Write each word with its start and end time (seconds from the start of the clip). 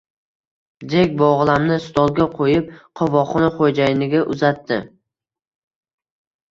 Jek 0.93 1.13
bog`lamni 1.19 1.77
stolga 1.83 2.27
qo`yib, 2.39 2.73
qovoqxona 3.01 3.53
xo`jayniga 3.61 4.27
uzatdi 4.35 4.83